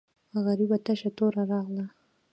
غریبه 0.45 0.77
تشه 0.85 1.09
توره 1.17 1.43
راغله. 1.51 1.85